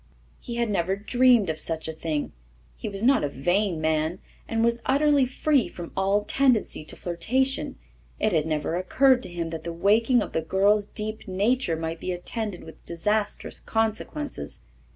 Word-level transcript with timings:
He 0.39 0.55
had 0.55 0.67
never 0.71 0.95
dreamed 0.95 1.47
of 1.51 1.59
such 1.59 1.87
a 1.87 1.93
thing. 1.93 2.31
He 2.75 2.89
was 2.89 3.03
not 3.03 3.23
a 3.23 3.29
vain 3.29 3.79
man, 3.79 4.17
and 4.47 4.63
was 4.65 4.81
utterly 4.87 5.27
free 5.27 5.67
from 5.67 5.91
all 5.95 6.23
tendency 6.25 6.83
to 6.85 6.95
flirtation. 6.95 7.77
It 8.19 8.33
had 8.33 8.47
never 8.47 8.75
occurred 8.75 9.21
to 9.21 9.29
him 9.29 9.51
that 9.51 9.63
the 9.63 9.71
waking 9.71 10.23
of 10.23 10.33
the 10.33 10.41
girl's 10.41 10.87
deep 10.87 11.27
nature 11.27 11.75
might 11.77 11.99
be 11.99 12.11
attended 12.11 12.63
with 12.63 12.83
disastrous 12.83 13.59
consequences. 13.59 14.61